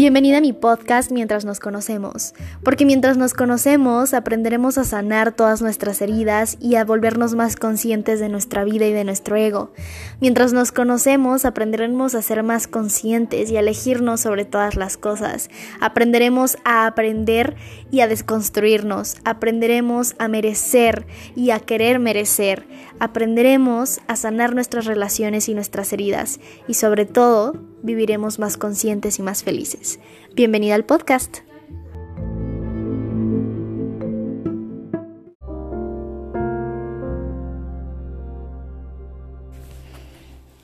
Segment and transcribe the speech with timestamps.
[0.00, 2.32] Bienvenida a mi podcast Mientras nos conocemos,
[2.64, 8.18] porque mientras nos conocemos aprenderemos a sanar todas nuestras heridas y a volvernos más conscientes
[8.18, 9.74] de nuestra vida y de nuestro ego.
[10.18, 15.50] Mientras nos conocemos aprenderemos a ser más conscientes y a elegirnos sobre todas las cosas.
[15.82, 17.56] Aprenderemos a aprender
[17.90, 19.18] y a desconstruirnos.
[19.26, 21.06] Aprenderemos a merecer
[21.36, 22.66] y a querer merecer.
[23.00, 27.52] Aprenderemos a sanar nuestras relaciones y nuestras heridas y sobre todo
[27.82, 30.00] viviremos más conscientes y más felices.
[30.34, 31.38] Bienvenida al podcast.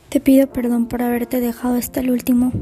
[0.08, 2.52] Te pido perdón por haberte dejado hasta el último.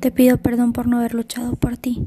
[0.00, 2.06] Te pido perdón por no haber luchado por ti.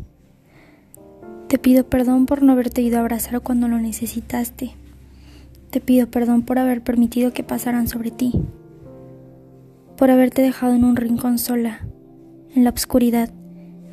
[1.48, 4.76] Te pido perdón por no haberte ido a abrazar cuando lo necesitaste.
[5.72, 8.34] Te pido perdón por haber permitido que pasaran sobre ti
[10.00, 11.86] por haberte dejado en un rincón sola,
[12.56, 13.34] en la oscuridad,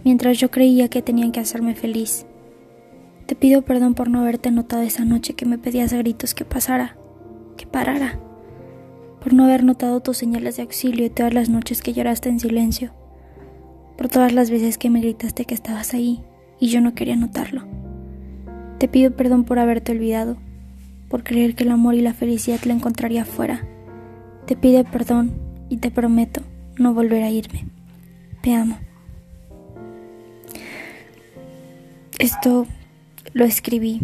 [0.05, 2.27] mientras yo creía que tenían que hacerme feliz.
[3.27, 6.45] Te pido perdón por no haberte notado esa noche que me pedías a gritos que
[6.45, 6.97] pasara,
[7.57, 8.21] que parara,
[9.21, 12.39] por no haber notado tus señales de auxilio y todas las noches que lloraste en
[12.39, 12.93] silencio,
[13.99, 16.23] por todas las veces que me gritaste que estabas ahí
[16.61, 17.65] y yo no quería notarlo.
[18.79, 20.37] Te pido perdón por haberte olvidado,
[21.09, 23.67] por creer que el amor y la felicidad la encontraría afuera.
[24.47, 26.43] Te pido perdón y te prometo
[26.79, 27.67] no volver a irme.
[28.43, 28.79] Te amo.
[32.19, 32.67] Esto
[33.33, 34.01] lo escribí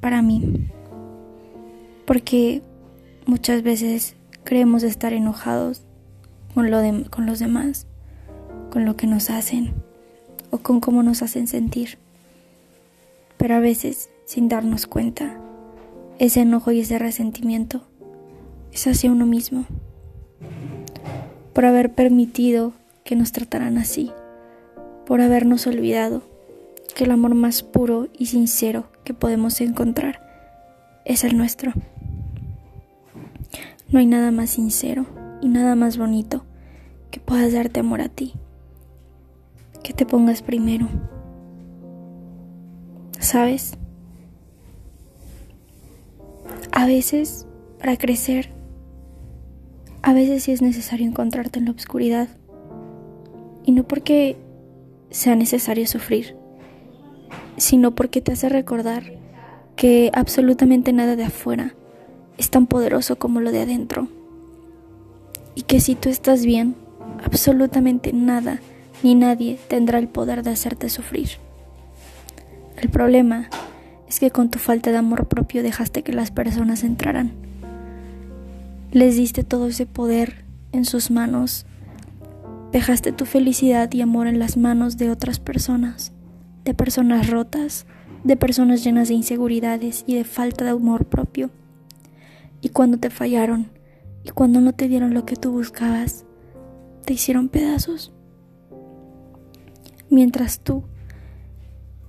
[0.00, 0.68] para mí,
[2.04, 2.62] porque
[3.26, 5.82] muchas veces creemos estar enojados
[6.54, 7.86] con, lo de, con los demás,
[8.70, 9.74] con lo que nos hacen
[10.50, 11.98] o con cómo nos hacen sentir.
[13.36, 15.38] Pero a veces, sin darnos cuenta,
[16.18, 17.82] ese enojo y ese resentimiento
[18.72, 19.66] es hacia uno mismo
[21.56, 24.12] por haber permitido que nos trataran así,
[25.06, 26.20] por habernos olvidado
[26.94, 30.20] que el amor más puro y sincero que podemos encontrar
[31.06, 31.72] es el nuestro.
[33.88, 35.06] No hay nada más sincero
[35.40, 36.44] y nada más bonito
[37.10, 38.34] que puedas darte amor a ti,
[39.82, 40.88] que te pongas primero.
[43.18, 43.78] ¿Sabes?
[46.70, 47.46] A veces,
[47.78, 48.55] para crecer,
[50.06, 52.28] a veces sí es necesario encontrarte en la oscuridad.
[53.64, 54.36] Y no porque
[55.10, 56.36] sea necesario sufrir,
[57.56, 59.02] sino porque te hace recordar
[59.74, 61.74] que absolutamente nada de afuera
[62.38, 64.06] es tan poderoso como lo de adentro.
[65.56, 66.76] Y que si tú estás bien,
[67.24, 68.60] absolutamente nada
[69.02, 71.30] ni nadie tendrá el poder de hacerte sufrir.
[72.76, 73.50] El problema
[74.08, 77.45] es que con tu falta de amor propio dejaste que las personas entraran
[78.92, 81.66] les diste todo ese poder en sus manos.
[82.72, 86.12] Dejaste tu felicidad y amor en las manos de otras personas,
[86.64, 87.86] de personas rotas,
[88.24, 91.50] de personas llenas de inseguridades y de falta de amor propio.
[92.60, 93.70] Y cuando te fallaron
[94.24, 96.24] y cuando no te dieron lo que tú buscabas,
[97.04, 98.12] te hicieron pedazos.
[100.10, 100.84] Mientras tú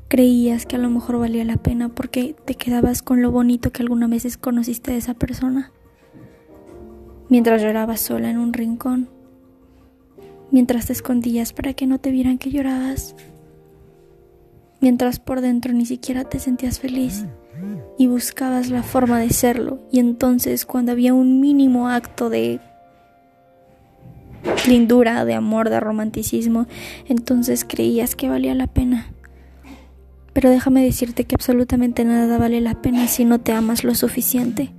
[0.08, 3.82] creías que a lo mejor valía la pena porque te quedabas con lo bonito que
[3.82, 5.72] alguna vez conociste de esa persona
[7.30, 9.10] mientras llorabas sola en un rincón,
[10.52, 13.16] mientras te escondías para que no te vieran que llorabas,
[14.80, 17.26] mientras por dentro ni siquiera te sentías feliz
[17.98, 22.60] y buscabas la forma de serlo y entonces cuando había un mínimo acto de
[24.68, 26.68] lindura, de amor, de romanticismo,
[27.08, 29.08] entonces creías que valía la pena.
[30.34, 34.72] Pero déjame decirte que absolutamente nada vale la pena si no te amas lo suficiente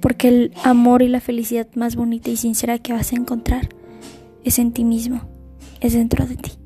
[0.00, 3.68] porque el amor y la felicidad más bonita y sincera que vas a encontrar
[4.44, 5.22] es en ti mismo,
[5.80, 6.59] es dentro de ti.